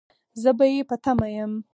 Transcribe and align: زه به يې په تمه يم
زه 0.41 0.51
به 0.57 0.65
يې 0.73 0.81
په 0.89 0.95
تمه 1.03 1.27
يم 1.37 1.51